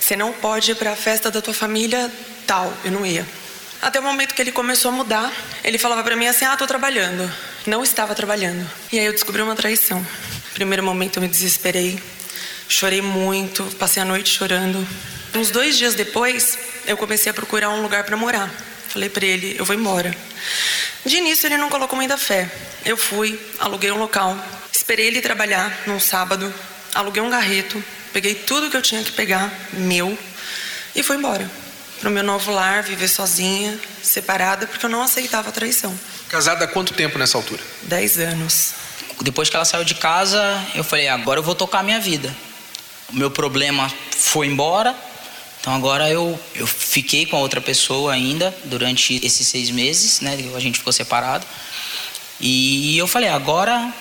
você 0.00 0.16
não 0.16 0.32
pode 0.32 0.70
ir 0.70 0.74
para 0.74 0.92
a 0.92 0.96
festa 0.96 1.30
da 1.30 1.42
tua 1.42 1.54
família 1.54 2.10
tal, 2.46 2.72
eu 2.84 2.92
não 2.92 3.04
ia. 3.04 3.26
Até 3.82 4.00
o 4.00 4.02
momento 4.02 4.34
que 4.34 4.40
ele 4.40 4.52
começou 4.52 4.90
a 4.90 4.94
mudar, 4.94 5.32
ele 5.62 5.78
falava 5.78 6.02
para 6.02 6.16
mim 6.16 6.26
assim: 6.26 6.44
"Ah, 6.44 6.56
tô 6.56 6.66
trabalhando". 6.66 7.30
Não 7.66 7.82
estava 7.82 8.14
trabalhando. 8.14 8.68
E 8.92 8.98
aí 8.98 9.04
eu 9.04 9.12
descobri 9.12 9.42
uma 9.42 9.54
traição. 9.54 10.04
Primeiro 10.54 10.82
momento 10.82 11.16
eu 11.16 11.22
me 11.22 11.28
desesperei, 11.28 12.00
chorei 12.68 13.02
muito, 13.02 13.64
passei 13.78 14.02
a 14.02 14.06
noite 14.06 14.30
chorando. 14.30 14.86
Uns 15.34 15.50
dois 15.50 15.76
dias 15.76 15.94
depois, 15.94 16.56
eu 16.86 16.96
comecei 16.96 17.30
a 17.30 17.34
procurar 17.34 17.70
um 17.70 17.82
lugar 17.82 18.04
para 18.04 18.16
morar. 18.16 18.48
Falei 18.88 19.10
para 19.10 19.26
ele: 19.26 19.56
"Eu 19.58 19.64
vou 19.64 19.76
embora". 19.76 20.14
De 21.04 21.16
início 21.16 21.46
ele 21.46 21.56
não 21.56 21.68
colocou 21.68 21.96
muita 21.96 22.16
fé. 22.16 22.50
Eu 22.84 22.96
fui, 22.96 23.38
aluguei 23.58 23.90
um 23.90 23.98
local, 23.98 24.36
esperei 24.86 25.08
ele 25.08 25.20
trabalhar 25.20 25.82
num 25.84 25.98
sábado, 25.98 26.54
aluguei 26.94 27.20
um 27.20 27.28
garreto, 27.28 27.82
peguei 28.12 28.36
tudo 28.36 28.70
que 28.70 28.76
eu 28.76 28.80
tinha 28.82 29.02
que 29.02 29.10
pegar, 29.10 29.52
meu, 29.72 30.16
e 30.94 31.02
fui 31.02 31.16
embora 31.16 31.50
para 31.98 32.08
o 32.08 32.12
meu 32.12 32.22
novo 32.22 32.52
lar, 32.52 32.84
viver 32.84 33.08
sozinha, 33.08 33.76
separada, 34.00 34.64
porque 34.64 34.86
eu 34.86 34.90
não 34.90 35.02
aceitava 35.02 35.48
a 35.48 35.52
traição. 35.52 35.92
Casada 36.28 36.66
há 36.66 36.68
quanto 36.68 36.94
tempo 36.94 37.18
nessa 37.18 37.36
altura? 37.36 37.60
Dez 37.82 38.16
anos. 38.20 38.74
Depois 39.22 39.50
que 39.50 39.56
ela 39.56 39.64
saiu 39.64 39.82
de 39.82 39.96
casa, 39.96 40.40
eu 40.72 40.84
falei: 40.84 41.08
agora 41.08 41.40
eu 41.40 41.42
vou 41.42 41.56
tocar 41.56 41.80
a 41.80 41.82
minha 41.82 41.98
vida. 41.98 42.32
O 43.08 43.16
meu 43.16 43.30
problema 43.30 43.92
foi 44.16 44.46
embora, 44.46 44.94
então 45.60 45.74
agora 45.74 46.08
eu, 46.08 46.38
eu 46.54 46.66
fiquei 46.66 47.26
com 47.26 47.36
a 47.36 47.40
outra 47.40 47.60
pessoa 47.60 48.12
ainda 48.12 48.56
durante 48.62 49.18
esses 49.26 49.48
seis 49.48 49.68
meses, 49.68 50.20
né? 50.20 50.38
A 50.54 50.60
gente 50.60 50.78
ficou 50.78 50.92
separado. 50.92 51.44
E 52.38 52.96
eu 52.96 53.08
falei: 53.08 53.30
agora, 53.30 53.92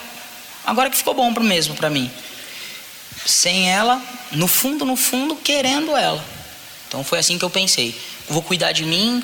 agora 0.66 0.90
que 0.90 0.98
ficou 0.98 1.14
bom 1.14 1.34
pro 1.34 1.44
mesmo 1.44 1.76
para 1.76 1.90
mim. 1.90 2.10
Sem 3.26 3.72
ela, 3.72 4.02
no 4.32 4.48
fundo, 4.48 4.86
no 4.86 4.96
fundo, 4.96 5.36
querendo 5.36 5.96
ela. 5.96 6.24
Então 6.88 7.04
foi 7.04 7.20
assim 7.20 7.38
que 7.38 7.46
eu 7.46 7.50
pensei: 7.50 7.96
vou 8.30 8.42
cuidar 8.42 8.72
de 8.72 8.86
mim 8.86 9.24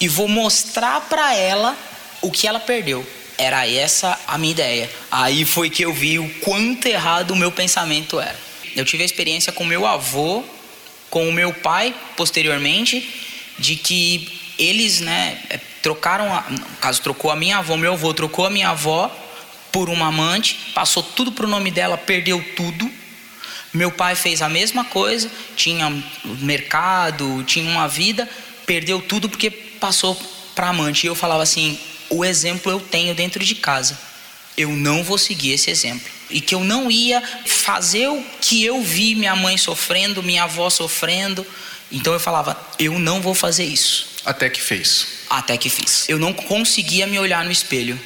e 0.00 0.08
vou 0.08 0.28
mostrar 0.28 1.00
para 1.02 1.34
ela 1.34 1.76
o 2.20 2.30
que 2.30 2.46
ela 2.46 2.60
perdeu. 2.60 3.06
Era 3.36 3.68
essa 3.68 4.18
a 4.26 4.38
minha 4.38 4.52
ideia. 4.52 4.90
Aí 5.10 5.44
foi 5.44 5.70
que 5.70 5.84
eu 5.84 5.92
vi 5.92 6.18
o 6.18 6.28
quanto 6.40 6.86
errado 6.86 7.32
o 7.32 7.36
meu 7.36 7.50
pensamento 7.50 8.20
era. 8.20 8.38
Eu 8.74 8.84
tive 8.84 9.02
a 9.02 9.06
experiência 9.06 9.52
com 9.52 9.64
meu 9.64 9.86
avô, 9.86 10.42
com 11.10 11.28
o 11.28 11.32
meu 11.32 11.52
pai 11.52 11.94
posteriormente, 12.16 13.08
de 13.58 13.76
que 13.76 14.40
eles, 14.58 15.00
né, 15.00 15.38
é, 15.50 15.58
trocaram, 15.82 16.34
a, 16.34 16.42
no 16.48 16.64
caso 16.80 17.02
trocou 17.02 17.30
a 17.30 17.36
minha 17.36 17.58
avó, 17.58 17.76
meu 17.76 17.92
avô 17.92 18.14
trocou 18.14 18.46
a 18.46 18.50
minha 18.50 18.70
avó 18.70 19.10
por 19.72 19.88
uma 19.88 20.08
amante, 20.08 20.72
passou 20.74 21.02
tudo 21.02 21.32
pro 21.32 21.48
nome 21.48 21.70
dela, 21.70 21.96
perdeu 21.96 22.44
tudo 22.54 22.90
meu 23.72 23.90
pai 23.90 24.14
fez 24.14 24.42
a 24.42 24.48
mesma 24.48 24.84
coisa, 24.84 25.30
tinha 25.56 25.90
mercado, 26.40 27.42
tinha 27.44 27.70
uma 27.70 27.88
vida, 27.88 28.28
perdeu 28.66 29.00
tudo 29.00 29.30
porque 29.30 29.50
passou 29.50 30.14
para 30.54 30.68
amante. 30.68 31.06
E 31.06 31.08
eu 31.08 31.14
falava 31.14 31.42
assim: 31.42 31.78
o 32.10 32.24
exemplo 32.24 32.70
eu 32.70 32.78
tenho 32.78 33.14
dentro 33.14 33.42
de 33.42 33.54
casa. 33.54 33.98
Eu 34.56 34.68
não 34.68 35.02
vou 35.02 35.16
seguir 35.16 35.52
esse 35.52 35.70
exemplo. 35.70 36.06
E 36.28 36.38
que 36.40 36.54
eu 36.54 36.62
não 36.62 36.90
ia 36.90 37.22
fazer 37.46 38.08
o 38.08 38.22
que 38.42 38.62
eu 38.62 38.82
vi 38.82 39.14
minha 39.14 39.34
mãe 39.34 39.56
sofrendo, 39.56 40.22
minha 40.22 40.44
avó 40.44 40.68
sofrendo. 40.68 41.46
Então 41.90 42.12
eu 42.12 42.20
falava: 42.20 42.60
eu 42.78 42.98
não 42.98 43.22
vou 43.22 43.34
fazer 43.34 43.64
isso. 43.64 44.06
Até 44.22 44.50
que 44.50 44.60
fez. 44.60 45.06
Até 45.30 45.56
que 45.56 45.70
fiz. 45.70 46.06
Eu 46.10 46.18
não 46.18 46.34
conseguia 46.34 47.06
me 47.06 47.18
olhar 47.18 47.42
no 47.42 47.50
espelho 47.50 47.98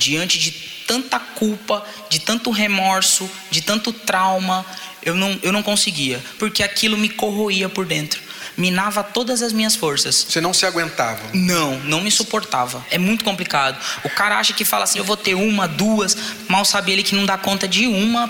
diante 0.00 0.38
de 0.38 0.50
tanta 0.86 1.20
culpa, 1.20 1.84
de 2.08 2.18
tanto 2.18 2.50
remorso, 2.50 3.30
de 3.50 3.60
tanto 3.60 3.92
trauma 3.92 4.64
eu 5.02 5.14
não, 5.14 5.38
eu 5.42 5.52
não 5.52 5.62
conseguia, 5.62 6.22
porque 6.38 6.62
aquilo 6.62 6.96
me 6.96 7.08
corroía 7.08 7.68
por 7.68 7.86
dentro. 7.86 8.20
Minava 8.56 9.02
todas 9.02 9.42
as 9.42 9.52
minhas 9.52 9.74
forças. 9.74 10.26
Você 10.28 10.40
não 10.40 10.52
se 10.52 10.66
aguentava? 10.66 11.20
Não, 11.32 11.78
não 11.80 12.00
me 12.00 12.10
suportava. 12.10 12.84
É 12.90 12.98
muito 12.98 13.24
complicado. 13.24 13.78
O 14.04 14.10
cara 14.10 14.38
acha 14.38 14.52
que 14.52 14.64
fala 14.64 14.84
assim: 14.84 14.98
eu 14.98 15.04
vou 15.04 15.16
ter 15.16 15.34
uma, 15.34 15.66
duas. 15.66 16.16
Mal 16.48 16.64
sabe 16.64 16.92
ele 16.92 17.02
que 17.02 17.14
não 17.14 17.24
dá 17.24 17.38
conta 17.38 17.66
de 17.66 17.86
uma. 17.86 18.28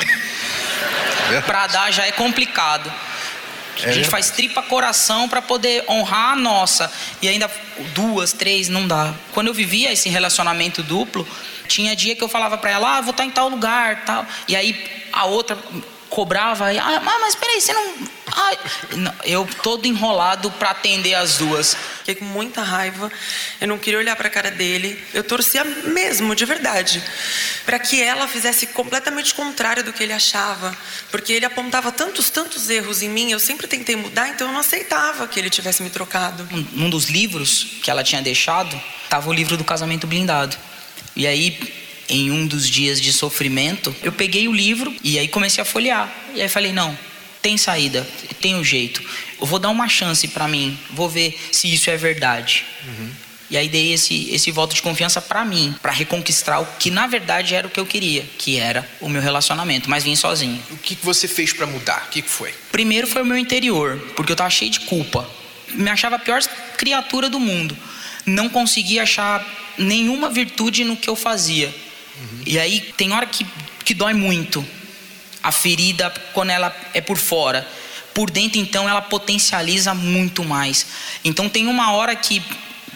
É. 1.33 1.41
Pra 1.43 1.67
dar 1.67 1.91
já 1.91 2.07
é 2.07 2.13
complicado. 2.13 2.93
A 3.83 3.93
gente 3.93 4.09
faz 4.09 4.31
tripa 4.31 4.63
coração 4.63 5.29
para 5.29 5.41
poder 5.41 5.85
honrar 5.89 6.35
a 6.35 6.37
nossa. 6.37 6.93
E 7.23 7.29
ainda 7.29 7.51
duas, 7.95 8.33
três, 8.33 8.69
não 8.69 8.87
dá. 8.87 9.15
Quando 9.33 9.47
eu 9.47 9.55
vivia 9.55 9.93
esse 9.93 10.09
relacionamento 10.09 10.83
duplo, 10.83 11.27
tinha 11.71 11.95
dia 11.95 12.17
que 12.17 12.23
eu 12.23 12.29
falava 12.29 12.59
para 12.59 12.71
ela, 12.71 12.99
ah, 12.99 13.01
vou 13.01 13.13
estar 13.13 13.25
em 13.25 13.31
tal 13.31 13.49
lugar, 13.49 14.05
tal. 14.05 14.27
E 14.49 14.57
aí 14.57 14.77
a 15.13 15.25
outra 15.27 15.57
cobrava, 16.11 16.67
ah, 16.69 17.19
mas 17.21 17.37
peraí, 17.37 17.61
você 17.61 17.73
não. 17.73 17.95
Ah, 18.27 18.57
eu 19.25 19.49
todo 19.63 19.87
enrolado 19.87 20.51
para 20.51 20.71
atender 20.71 21.15
as 21.15 21.39
duas. 21.39 21.77
Fiquei 21.99 22.17
com 22.17 22.25
muita 22.25 22.63
raiva, 22.63 23.11
eu 23.61 23.69
não 23.69 23.79
queria 23.79 23.99
olhar 23.99 24.17
para 24.17 24.27
a 24.27 24.31
cara 24.31 24.51
dele, 24.51 25.01
eu 25.15 25.23
torcia 25.23 25.63
mesmo, 25.65 26.35
de 26.35 26.45
verdade, 26.45 27.03
para 27.65 27.79
que 27.79 28.03
ela 28.03 28.27
fizesse 28.27 28.69
completamente 28.69 29.35
contrário 29.35 29.85
do 29.85 29.93
que 29.93 30.03
ele 30.03 30.13
achava, 30.13 30.77
porque 31.11 31.33
ele 31.33 31.45
apontava 31.45 31.93
tantos, 31.93 32.31
tantos 32.31 32.69
erros 32.69 33.03
em 33.03 33.09
mim, 33.09 33.31
eu 33.31 33.39
sempre 33.39 33.69
tentei 33.69 33.95
mudar, 33.95 34.29
então 34.29 34.49
eu 34.49 34.53
não 34.53 34.61
aceitava 34.61 35.29
que 35.29 35.39
ele 35.39 35.51
tivesse 35.51 35.83
me 35.83 35.91
trocado. 35.91 36.49
Um, 36.51 36.87
um 36.87 36.91
dos 36.91 37.05
livros 37.05 37.79
que 37.83 37.91
ela 37.91 38.03
tinha 38.03 38.21
deixado 38.21 38.81
estava 39.05 39.29
o 39.29 39.33
livro 39.33 39.57
do 39.57 39.65
casamento 39.65 40.07
blindado. 40.07 40.57
E 41.21 41.27
aí 41.27 41.55
em 42.09 42.31
um 42.31 42.47
dos 42.47 42.67
dias 42.67 42.99
de 42.99 43.13
sofrimento, 43.13 43.95
eu 44.03 44.11
peguei 44.11 44.49
o 44.49 44.53
livro 44.53 44.91
e 45.05 45.19
aí 45.19 45.29
comecei 45.29 45.61
a 45.61 45.67
folhear. 45.67 46.11
E 46.35 46.41
aí 46.41 46.49
falei: 46.49 46.73
não, 46.73 46.99
tem 47.43 47.59
saída, 47.59 48.09
tem 48.41 48.55
um 48.55 48.65
jeito. 48.65 49.03
Eu 49.39 49.47
vou 49.47 49.59
dar 49.59 49.69
uma 49.69 49.87
chance 49.87 50.27
para 50.29 50.49
mim, 50.49 50.79
vou 50.91 51.11
ver 51.11 51.39
se 51.53 51.71
isso 51.71 51.91
é 51.91 51.97
verdade. 51.99 52.65
Uhum. 52.87 53.11
E 53.51 53.57
aí 53.59 53.69
dei 53.69 53.93
esse, 53.93 54.31
esse 54.33 54.51
voto 54.51 54.75
de 54.75 54.81
confiança 54.81 55.21
para 55.21 55.45
mim, 55.45 55.75
para 55.83 55.93
reconquistar 55.93 56.63
o 56.63 56.67
que 56.79 56.91
na 56.91 57.07
verdade 57.07 57.55
era 57.55 57.67
o 57.67 57.71
que 57.71 57.79
eu 57.79 57.85
queria, 57.85 58.25
que 58.39 58.57
era 58.57 58.89
o 58.99 59.07
meu 59.07 59.21
relacionamento, 59.21 59.91
mas 59.91 60.05
vim 60.05 60.17
sozinho. 60.17 60.59
O 60.71 60.79
que 60.79 60.97
você 61.03 61.29
fez 61.29 61.53
para 61.53 61.67
mudar? 61.67 62.07
O 62.07 62.09
que 62.09 62.23
foi? 62.23 62.55
Primeiro 62.73 63.07
foi 63.07 63.21
o 63.21 63.27
meu 63.27 63.37
interior, 63.37 63.99
porque 64.17 64.33
eu 64.33 64.37
tava 64.37 64.49
cheio 64.49 64.71
de 64.71 64.81
culpa. 64.81 65.29
Me 65.75 65.91
achava 65.91 66.17
a 66.17 66.19
pior 66.19 66.41
criatura 66.79 67.29
do 67.29 67.39
mundo. 67.39 67.77
Não 68.25 68.49
conseguia 68.49 69.03
achar 69.03 69.45
nenhuma 69.81 70.29
virtude 70.31 70.85
no 70.85 70.97
que 70.97 71.09
eu 71.09 71.17
fazia. 71.17 71.69
Uhum. 71.69 72.43
E 72.47 72.59
aí 72.59 72.81
tem 72.97 73.13
hora 73.13 73.27
que, 73.27 73.47
que 73.85 73.95
dói 73.95 74.15
muito. 74.15 74.65
A 75.43 75.51
ferida, 75.51 76.11
quando 76.33 76.51
ela 76.51 76.75
é 76.93 77.01
por 77.01 77.17
fora. 77.17 77.67
Por 78.13 78.31
dentro, 78.31 78.59
então, 78.61 78.89
ela 78.89 79.01
potencializa 79.01 79.95
muito 79.95 80.45
mais. 80.45 80.87
Então 81.25 81.49
tem 81.49 81.67
uma 81.67 81.93
hora 81.93 82.15
que, 82.15 82.43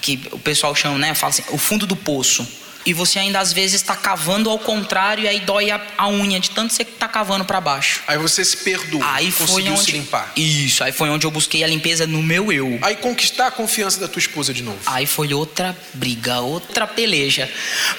que 0.03 0.21
o 0.33 0.39
pessoal 0.39 0.75
chama, 0.75 0.99
né? 0.99 1.15
Fala 1.15 1.31
assim, 1.31 1.45
o 1.51 1.59
fundo 1.59 1.87
do 1.87 1.97
poço 1.97 2.47
e 2.87 2.93
você 2.93 3.19
ainda 3.19 3.41
às 3.41 3.53
vezes 3.53 3.81
está 3.81 3.97
cavando 3.97 4.51
ao 4.51 4.59
contrário 4.59 5.25
e 5.25 5.29
aí 5.29 5.41
dói 5.41 5.71
a, 5.71 5.81
a 5.97 6.09
unha 6.09 6.39
de 6.39 6.51
tanto 6.51 6.73
você 6.73 6.83
está 6.83 7.09
cavando 7.09 7.45
para 7.45 7.61
baixo. 7.61 8.03
Aí 8.07 8.19
você 8.19 8.45
se 8.45 8.59
perdoou, 8.59 9.03
aí 9.03 9.33
conseguiu 9.33 9.73
onde, 9.73 9.85
se 9.85 9.93
limpar. 9.93 10.33
Isso, 10.37 10.85
aí 10.85 10.93
foi 10.93 11.09
onde 11.09 11.27
eu 11.27 11.31
busquei 11.31 11.65
a 11.65 11.67
limpeza 11.67 12.07
no 12.07 12.23
meu 12.23 12.53
eu. 12.53 12.79
Aí 12.83 12.97
conquistar 12.97 13.47
a 13.47 13.51
confiança 13.51 13.99
da 14.01 14.09
tua 14.09 14.21
esposa 14.21 14.53
de 14.53 14.63
novo. 14.63 14.79
Aí 14.87 15.07
foi 15.07 15.33
outra 15.33 15.77
briga, 15.95 16.41
outra 16.41 16.87
peleja, 16.87 17.51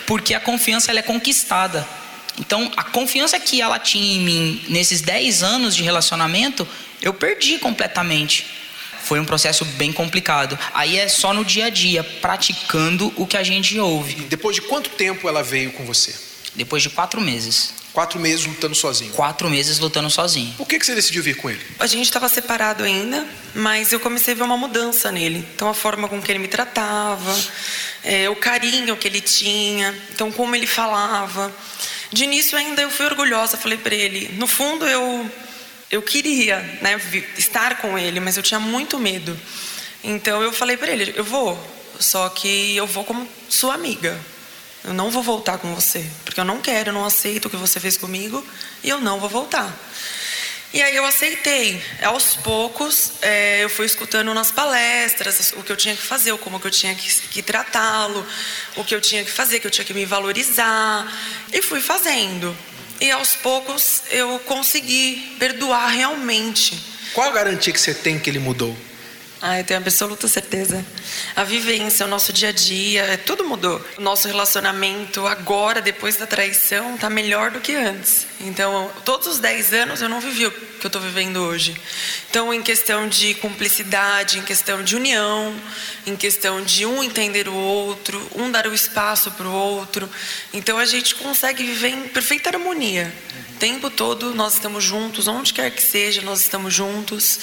porque 0.05 0.33
a 0.33 0.39
confiança 0.39 0.91
ela 0.91 0.99
é 0.99 1.03
conquistada. 1.03 1.87
Então, 2.37 2.69
a 2.75 2.83
confiança 2.83 3.39
que 3.39 3.61
ela 3.61 3.79
tinha 3.79 4.15
em 4.15 4.19
mim 4.19 4.65
nesses 4.67 5.01
10 5.01 5.41
anos 5.41 5.75
de 5.75 5.83
relacionamento, 5.83 6.67
eu 7.01 7.13
perdi 7.13 7.57
completamente 7.57 8.45
foi 9.05 9.19
um 9.19 9.25
processo 9.25 9.63
bem 9.63 9.93
complicado. 9.93 10.57
Aí 10.73 10.97
é 10.97 11.07
só 11.07 11.31
no 11.31 11.45
dia 11.45 11.65
a 11.65 11.69
dia, 11.69 12.03
praticando 12.03 13.13
o 13.15 13.27
que 13.27 13.37
a 13.37 13.43
gente 13.43 13.79
ouve. 13.79 14.15
Depois 14.23 14.55
de 14.55 14.63
quanto 14.63 14.89
tempo 14.89 15.29
ela 15.29 15.43
veio 15.43 15.71
com 15.73 15.85
você? 15.85 16.13
Depois 16.55 16.81
de 16.81 16.89
quatro 16.89 17.21
meses. 17.21 17.73
Quatro 17.93 18.19
meses 18.19 18.45
lutando 18.45 18.75
sozinho? 18.75 19.13
Quatro 19.13 19.49
meses 19.49 19.79
lutando 19.79 20.09
sozinho. 20.09 20.53
Por 20.57 20.67
que, 20.67 20.79
que 20.79 20.85
você 20.85 20.95
decidiu 20.95 21.21
vir 21.23 21.37
com 21.37 21.49
ele? 21.49 21.61
A 21.79 21.87
gente 21.87 22.05
estava 22.05 22.27
separado 22.27 22.83
ainda, 22.83 23.25
mas 23.53 23.93
eu 23.93 23.99
comecei 23.99 24.33
a 24.33 24.37
ver 24.37 24.43
uma 24.43 24.57
mudança 24.57 25.11
nele. 25.11 25.47
Então, 25.53 25.69
a 25.69 25.73
forma 25.73 26.09
com 26.09 26.21
que 26.21 26.29
ele 26.31 26.39
me 26.39 26.47
tratava, 26.47 27.33
é, 28.03 28.27
o 28.29 28.35
carinho 28.35 28.97
que 28.97 29.07
ele 29.07 29.21
tinha, 29.21 29.95
então, 30.11 30.31
como 30.31 30.55
ele 30.55 30.67
falava. 30.67 31.53
De 32.11 32.23
início, 32.23 32.57
ainda 32.57 32.81
eu 32.81 32.89
fui 32.89 33.05
orgulhosa, 33.05 33.55
falei 33.55 33.77
para 33.77 33.95
ele: 33.95 34.29
no 34.33 34.47
fundo, 34.47 34.85
eu 34.85 35.31
eu 35.91 36.01
queria 36.01 36.59
né, 36.81 36.99
estar 37.37 37.77
com 37.77 37.97
ele, 37.97 38.19
mas 38.19 38.37
eu 38.37 38.43
tinha 38.43 38.59
muito 38.59 38.99
medo. 38.99 39.39
Então 40.03 40.41
eu 40.41 40.51
falei 40.51 40.77
para 40.77 40.91
ele: 40.91 41.13
eu 41.15 41.23
vou, 41.23 41.57
só 41.99 42.29
que 42.29 42.75
eu 42.75 42.87
vou 42.87 43.03
como 43.03 43.27
sua 43.49 43.73
amiga. 43.73 44.19
Eu 44.83 44.93
não 44.93 45.09
vou 45.09 45.23
voltar 45.23 45.57
com 45.57 45.73
você, 45.73 46.05
porque 46.23 46.39
eu 46.39 46.45
não 46.45 46.61
quero, 46.61 46.89
eu 46.89 46.93
não 46.93 47.05
aceito 47.05 47.45
o 47.45 47.49
que 47.49 47.55
você 47.55 47.79
fez 47.79 47.97
comigo 47.97 48.45
e 48.83 48.89
eu 48.89 48.99
não 48.99 49.19
vou 49.19 49.27
voltar. 49.27 49.75
E 50.71 50.81
aí 50.81 50.95
eu 50.95 51.05
aceitei. 51.05 51.81
Aos 52.03 52.35
poucos, 52.35 53.13
é, 53.21 53.63
eu 53.63 53.69
fui 53.69 53.85
escutando 53.85 54.33
nas 54.33 54.51
palestras 54.51 55.53
o 55.55 55.63
que 55.63 55.71
eu 55.71 55.77
tinha 55.77 55.95
que 55.95 56.01
fazer, 56.01 56.37
como 56.37 56.59
que 56.59 56.67
eu 56.67 56.71
tinha 56.71 56.93
que, 56.93 57.09
que 57.29 57.41
tratá-lo, 57.41 58.23
o 58.75 58.83
que 58.83 58.93
eu 58.93 58.99
tinha 58.99 59.23
que 59.23 59.31
fazer, 59.31 59.59
que 59.59 59.65
eu 59.65 59.71
tinha 59.71 59.85
que 59.85 59.93
me 59.93 60.05
valorizar. 60.05 61.11
E 61.51 61.61
fui 61.61 61.79
fazendo. 61.79 62.55
E 62.99 63.11
aos 63.11 63.35
poucos 63.35 64.03
eu 64.09 64.39
consegui 64.39 65.35
perdoar 65.37 65.87
realmente. 65.87 66.81
Qual 67.13 67.29
a 67.29 67.31
garantia 67.31 67.71
que 67.71 67.79
você 67.79 67.93
tem 67.93 68.19
que 68.19 68.29
ele 68.29 68.39
mudou? 68.39 68.75
Ah, 69.41 69.59
eu 69.59 69.63
tenho 69.63 69.79
absoluta 69.79 70.27
certeza. 70.27 70.83
A 71.35 71.43
vivência, 71.43 72.05
o 72.05 72.09
nosso 72.09 72.33
dia 72.33 72.49
a 72.49 72.51
dia, 72.51 73.21
tudo 73.25 73.43
mudou. 73.43 73.79
O 73.97 74.01
nosso 74.01 74.27
relacionamento 74.27 75.27
agora, 75.27 75.81
depois 75.81 76.15
da 76.15 76.25
traição, 76.25 76.95
está 76.95 77.09
melhor 77.09 77.51
do 77.51 77.59
que 77.59 77.75
antes. 77.75 78.25
Então, 78.41 78.89
todos 79.03 79.27
os 79.27 79.39
10 79.39 79.73
anos 79.73 80.01
eu 80.01 80.09
não 80.09 80.19
vivi 80.19 80.45
que 80.79 80.85
eu 80.85 80.89
estou 80.89 81.01
vivendo 81.01 81.37
hoje. 81.37 81.75
Então, 82.29 82.53
em 82.53 82.61
questão 82.61 83.07
de 83.07 83.33
cumplicidade, 83.35 84.39
em 84.39 84.41
questão 84.41 84.83
de 84.83 84.95
união, 84.95 85.55
em 86.05 86.15
questão 86.15 86.61
de 86.61 86.85
um 86.85 87.03
entender 87.03 87.47
o 87.47 87.53
outro, 87.53 88.21
um 88.35 88.51
dar 88.51 88.67
o 88.67 88.73
espaço 88.73 89.31
para 89.31 89.47
o 89.47 89.53
outro. 89.53 90.09
Então, 90.53 90.77
a 90.77 90.85
gente 90.85 91.15
consegue 91.15 91.63
viver 91.63 91.89
em 91.89 92.07
perfeita 92.09 92.49
harmonia. 92.49 93.13
O 93.51 93.57
tempo 93.57 93.89
todo 93.89 94.35
nós 94.35 94.55
estamos 94.55 94.83
juntos, 94.83 95.27
onde 95.27 95.53
quer 95.53 95.71
que 95.71 95.81
seja, 95.81 96.21
nós 96.21 96.41
estamos 96.41 96.73
juntos. 96.73 97.39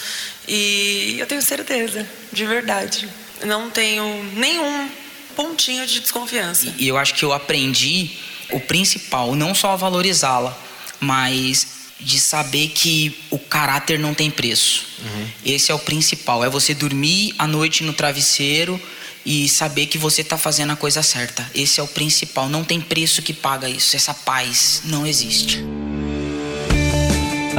E 0.47 1.17
eu 1.19 1.27
tenho 1.27 1.43
certeza, 1.43 2.09
de 2.33 2.45
verdade. 2.45 3.09
Não 3.45 3.71
tenho 3.71 4.23
nenhum 4.35 4.91
pontinho 5.35 5.87
de 5.87 6.01
desconfiança. 6.01 6.75
E 6.79 6.87
eu 6.87 6.97
acho 6.97 7.15
que 7.15 7.25
eu 7.25 7.33
aprendi 7.33 8.11
o 8.51 8.61
principal, 8.61 9.35
não 9.35 9.55
só 9.55 9.73
a 9.73 9.77
valorizá-la, 9.77 10.57
mas 11.01 11.82
de 12.03 12.19
saber 12.19 12.69
que 12.69 13.17
o 13.31 13.39
caráter 13.39 13.99
não 13.99 14.15
tem 14.15 14.31
preço. 14.31 14.87
Uhum. 15.03 15.27
Esse 15.45 15.71
é 15.71 15.75
o 15.75 15.79
principal. 15.79 16.45
É 16.45 16.51
você 16.51 16.75
dormir 16.75 17.35
à 17.39 17.47
noite 17.47 17.85
no 17.85 17.93
travesseiro 17.93 18.81
e 19.25 19.49
saber 19.49 19.87
que 19.87 19.99
você 19.99 20.23
está 20.23 20.37
fazendo 20.37 20.73
a 20.73 20.77
coisa 20.77 21.03
certa. 21.03 21.49
Esse 21.55 21.81
é 21.81 21.83
o 21.83 21.89
principal. 21.89 22.49
Não 22.49 22.65
tem 22.65 22.81
preço 22.81 23.23
que 23.23 23.33
paga 23.33 23.69
isso. 23.69 23.97
Essa 23.97 24.13
paz 24.13 24.83
não 24.85 25.07
existe. 25.07 25.65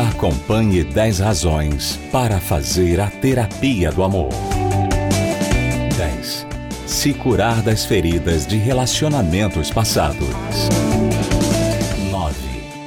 Acompanhe 0.09 0.83
10 0.83 1.19
razões 1.19 1.99
para 2.11 2.39
fazer 2.39 2.99
a 2.99 3.07
terapia 3.07 3.91
do 3.91 4.03
amor. 4.03 4.29
10. 5.97 6.47
Se 6.87 7.13
curar 7.13 7.61
das 7.61 7.85
feridas 7.85 8.47
de 8.47 8.57
relacionamentos 8.57 9.69
passados. 9.69 10.27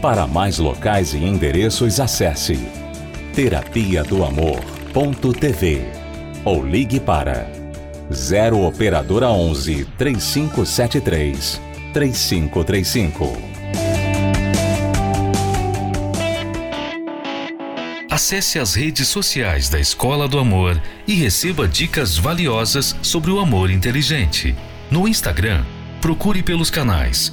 Para 0.00 0.26
mais 0.26 0.58
locais 0.58 1.14
e 1.14 1.18
endereços, 1.18 1.98
acesse 2.00 2.58
terapia 3.34 4.04
do 4.04 4.24
amor.tv 4.24 5.82
ou 6.44 6.64
ligue 6.64 7.00
para 7.00 7.50
0 8.12 8.62
operadora 8.66 9.28
11 9.30 9.86
3573 9.98 11.60
3535. 11.92 13.36
Acesse 18.10 18.58
as 18.58 18.74
redes 18.74 19.08
sociais 19.08 19.68
da 19.68 19.80
Escola 19.80 20.28
do 20.28 20.38
Amor 20.38 20.80
e 21.06 21.14
receba 21.14 21.66
dicas 21.66 22.16
valiosas 22.16 22.96
sobre 23.02 23.30
o 23.30 23.40
amor 23.40 23.70
inteligente. 23.70 24.54
No 24.90 25.08
Instagram, 25.08 25.64
procure 26.00 26.42
pelos 26.42 26.70
canais 26.70 27.32